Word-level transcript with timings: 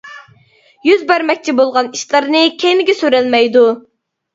يۈز 0.89 1.03
بەرمەكچى 1.11 1.55
بولغان 1.61 1.93
ئىشلارنى 1.95 2.45
كەينىگە 2.67 3.01
سۈرەلمەيدۇ. 3.05 3.69